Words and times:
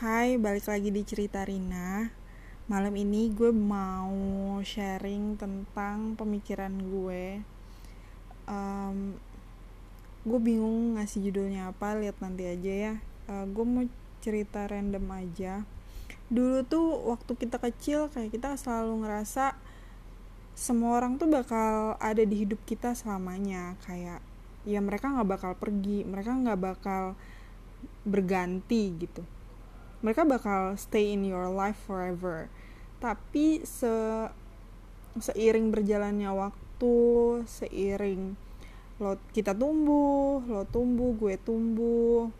Hai, 0.00 0.40
balik 0.40 0.64
lagi 0.64 0.88
di 0.88 1.04
cerita 1.04 1.44
Rina. 1.44 2.08
Malam 2.72 2.96
ini 2.96 3.28
gue 3.36 3.52
mau 3.52 4.08
sharing 4.64 5.36
tentang 5.36 6.16
pemikiran 6.16 6.72
gue. 6.72 7.44
Um, 8.48 9.20
gue 10.24 10.40
bingung 10.40 10.96
ngasih 10.96 11.28
judulnya 11.28 11.68
apa, 11.76 12.00
lihat 12.00 12.16
nanti 12.16 12.48
aja 12.48 12.72
ya. 12.72 12.94
Uh, 13.28 13.44
gue 13.52 13.60
mau 13.60 13.84
cerita 14.24 14.64
random 14.64 15.04
aja. 15.12 15.68
Dulu 16.32 16.64
tuh 16.64 16.96
waktu 17.12 17.36
kita 17.36 17.60
kecil 17.60 18.08
kayak 18.08 18.32
kita 18.32 18.56
selalu 18.56 19.04
ngerasa 19.04 19.52
semua 20.56 20.96
orang 20.96 21.20
tuh 21.20 21.28
bakal 21.28 22.00
ada 22.00 22.24
di 22.24 22.48
hidup 22.48 22.64
kita 22.64 22.96
selamanya. 22.96 23.76
Kayak 23.84 24.24
ya 24.64 24.80
mereka 24.80 25.12
nggak 25.12 25.28
bakal 25.28 25.52
pergi, 25.60 26.08
mereka 26.08 26.32
nggak 26.32 26.56
bakal 26.56 27.20
berganti 28.08 28.96
gitu 28.96 29.39
mereka 30.00 30.24
bakal 30.24 30.76
stay 30.80 31.12
in 31.12 31.24
your 31.24 31.48
life 31.52 31.76
forever. 31.84 32.48
Tapi 33.00 33.64
se 33.64 34.28
seiring 35.18 35.74
berjalannya 35.74 36.30
waktu 36.30 36.96
seiring 37.44 38.38
lo 39.02 39.16
kita 39.34 39.56
tumbuh 39.56 40.44
lo 40.44 40.62
tumbuh 40.68 41.10
gue 41.18 41.34
tumbuh 41.40 42.30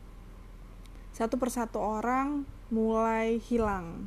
satu 1.10 1.34
persatu 1.40 1.82
orang 1.82 2.46
mulai 2.70 3.42
hilang 3.42 4.06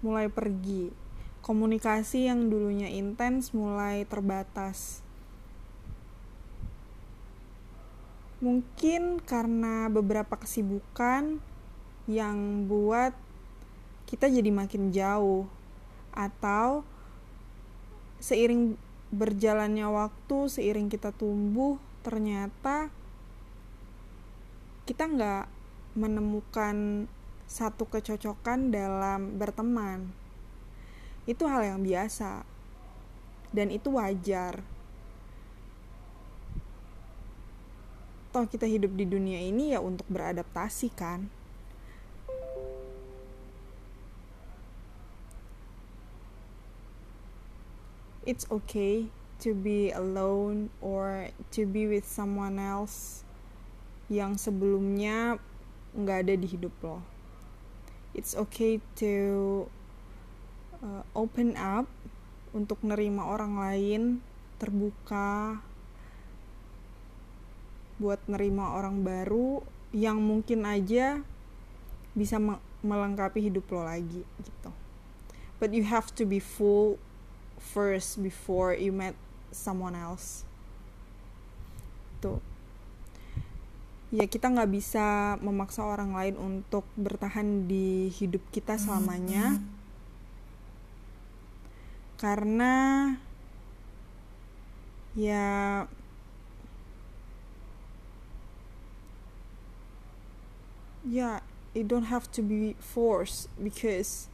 mulai 0.00 0.32
pergi. 0.32 0.92
Komunikasi 1.40 2.28
yang 2.28 2.52
dulunya 2.52 2.88
intens 2.92 3.56
mulai 3.56 4.04
terbatas. 4.04 5.00
Mungkin 8.40 9.20
karena 9.24 9.88
beberapa 9.92 10.36
kesibukan 10.40 11.40
yang 12.10 12.66
buat 12.66 13.14
kita 14.10 14.26
jadi 14.26 14.50
makin 14.50 14.90
jauh 14.90 15.46
atau 16.10 16.82
seiring 18.18 18.74
berjalannya 19.10 19.86
waktu 19.86 20.50
seiring 20.50 20.90
kita 20.90 21.14
tumbuh 21.14 21.78
ternyata 22.02 22.90
kita 24.86 25.06
nggak 25.06 25.46
menemukan 25.94 27.06
satu 27.50 27.86
kecocokan 27.86 28.70
dalam 28.70 29.38
berteman. 29.38 30.10
Itu 31.26 31.46
hal 31.46 31.66
yang 31.66 31.80
biasa 31.82 32.42
dan 33.54 33.70
itu 33.70 33.94
wajar. 33.94 34.62
Toh 38.30 38.46
kita 38.46 38.66
hidup 38.66 38.94
di 38.94 39.06
dunia 39.06 39.42
ini 39.42 39.74
ya 39.74 39.82
untuk 39.82 40.06
beradaptasi 40.06 40.94
kan 40.94 41.39
it's 48.30 48.46
okay 48.46 49.10
to 49.42 49.50
be 49.50 49.90
alone 49.90 50.70
or 50.78 51.34
to 51.50 51.66
be 51.66 51.90
with 51.90 52.06
someone 52.06 52.62
else 52.62 53.26
yang 54.06 54.38
sebelumnya 54.38 55.42
nggak 55.98 56.30
ada 56.30 56.34
di 56.38 56.46
hidup 56.46 56.70
lo. 56.86 57.02
It's 58.14 58.38
okay 58.38 58.78
to 59.02 59.14
uh, 60.78 61.02
open 61.18 61.58
up 61.58 61.90
untuk 62.54 62.78
nerima 62.86 63.26
orang 63.26 63.58
lain, 63.58 64.02
terbuka 64.62 65.58
buat 67.98 68.22
nerima 68.30 68.78
orang 68.78 69.02
baru 69.02 69.66
yang 69.90 70.22
mungkin 70.22 70.62
aja 70.70 71.18
bisa 72.14 72.38
melengkapi 72.86 73.50
hidup 73.50 73.66
lo 73.74 73.82
lagi 73.82 74.22
gitu. 74.22 74.70
But 75.58 75.74
you 75.74 75.82
have 75.90 76.14
to 76.14 76.22
be 76.22 76.38
full 76.38 77.02
first 77.60 78.18
before 78.24 78.72
you 78.72 78.90
met 78.90 79.14
someone 79.52 79.94
else. 79.94 80.48
Tuh. 82.24 82.40
Ya 84.10 84.26
kita 84.26 84.50
nggak 84.50 84.72
bisa 84.74 85.38
memaksa 85.38 85.86
orang 85.86 86.16
lain 86.16 86.34
untuk 86.34 86.82
bertahan 86.98 87.70
di 87.70 88.10
hidup 88.10 88.42
kita 88.50 88.74
selamanya. 88.74 89.62
karena 92.20 93.16
ya 95.16 95.88
yeah 101.08 101.40
it 101.72 101.88
don't 101.88 102.12
have 102.12 102.28
to 102.28 102.44
be 102.44 102.76
forced 102.76 103.48
because 103.56 104.28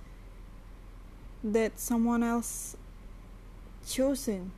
that 1.46 1.78
someone 1.78 2.26
else 2.26 2.74
chosen. 3.86 4.50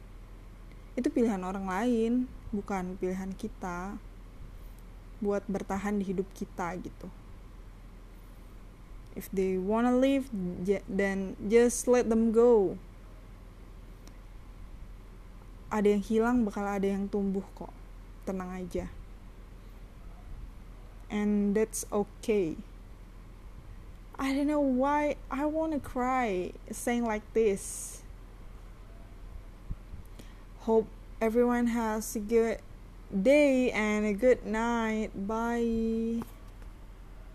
Itu 0.97 1.12
pilihan 1.12 1.44
orang 1.44 1.69
lain 1.69 2.12
bukan 2.49 2.97
pilihan 2.97 3.37
kita 3.37 4.00
buat 5.21 5.44
bertahan 5.44 6.00
di 6.00 6.09
hidup 6.09 6.27
kita 6.33 6.72
gitu. 6.81 7.12
If 9.12 9.28
they 9.28 9.61
wanna 9.61 9.93
live 9.93 10.33
then 10.88 11.37
just 11.44 11.84
let 11.84 12.09
them 12.09 12.33
go. 12.33 12.81
Ada 15.69 15.93
yang 15.93 16.03
hilang 16.03 16.37
bakal 16.49 16.65
ada 16.65 16.88
yang 16.88 17.12
tumbuh 17.12 17.44
kok. 17.53 17.75
Tenang 18.25 18.49
aja. 18.56 18.88
And 21.12 21.53
that's 21.53 21.84
okay. 21.93 22.56
I 24.19 24.33
don't 24.34 24.50
know 24.50 24.65
why 24.65 25.21
I 25.31 25.44
wanna 25.47 25.78
cry 25.78 26.56
saying 26.72 27.05
like 27.05 27.22
this 27.37 28.00
Hope 30.69 30.87
everyone 31.19 31.69
has 31.69 32.15
a 32.15 32.19
good 32.19 32.59
day 33.11 33.73
and 33.73 34.05
a 34.05 34.12
good 34.12 34.45
night. 34.45 35.09
Bye. 35.17 36.21